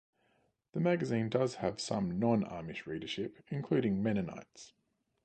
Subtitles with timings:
[0.73, 4.73] The magazine does have some non-Amish readership, including Mennonites.